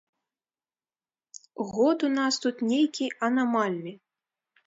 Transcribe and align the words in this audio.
Год 1.73 1.97
у 2.09 2.09
нас 2.17 2.33
тут 2.45 2.65
нейкі 2.71 3.05
анамальны! 3.27 3.91